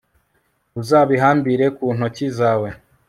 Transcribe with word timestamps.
uzabihambire 0.81 1.65
ku 1.77 1.85
ntoki 1.95 2.27
zawe 2.37 2.69